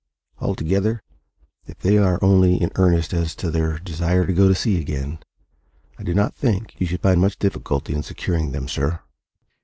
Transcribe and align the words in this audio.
Altogether, 0.39 1.03
if 1.67 1.77
they 1.77 1.95
are 1.99 2.17
only 2.23 2.55
in 2.59 2.71
earnest 2.73 3.13
as 3.13 3.35
to 3.35 3.51
their 3.51 3.77
desire 3.77 4.25
to 4.25 4.33
go 4.33 4.47
to 4.47 4.55
sea 4.55 4.81
again, 4.81 5.19
I 5.99 6.01
do 6.01 6.15
not 6.15 6.33
think 6.33 6.73
you 6.81 6.87
should 6.87 7.03
find 7.03 7.21
much 7.21 7.37
difficulty 7.37 7.93
in 7.93 8.01
securing 8.01 8.51
them, 8.51 8.67
sir." 8.67 9.01